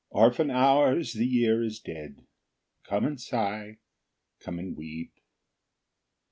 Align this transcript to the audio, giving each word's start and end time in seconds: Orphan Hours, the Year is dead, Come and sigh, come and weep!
Orphan 0.09 0.49
Hours, 0.49 1.13
the 1.13 1.27
Year 1.27 1.61
is 1.63 1.79
dead, 1.79 2.25
Come 2.85 3.05
and 3.05 3.21
sigh, 3.21 3.77
come 4.39 4.57
and 4.57 4.75
weep! 4.75 5.13